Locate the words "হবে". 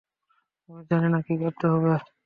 1.67-1.91